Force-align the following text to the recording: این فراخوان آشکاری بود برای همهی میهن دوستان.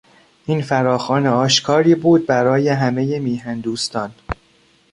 این 0.45 0.61
فراخوان 0.61 1.27
آشکاری 1.27 1.95
بود 1.95 2.25
برای 2.27 2.67
همهی 2.69 3.19
میهن 3.19 3.59
دوستان. 3.59 4.11